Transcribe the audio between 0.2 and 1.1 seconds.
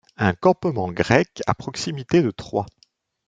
campement